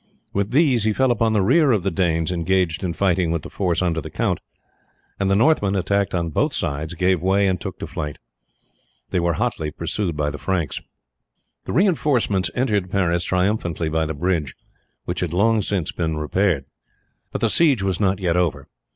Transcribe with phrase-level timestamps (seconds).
[0.33, 3.51] With these he fell upon the rear of the Danes engaged in fighting with the
[3.51, 4.39] force under the count,
[5.19, 8.17] and the Northmen, attacked on both sides, gave way and took to flight.
[9.11, 10.81] They were hotly pursued by the Franks.
[11.65, 14.55] The reinforcements entered Paris triumphantly by the bridge,
[15.05, 16.65] which had long since been repaired.
[17.31, 18.67] But the siege was not yet over.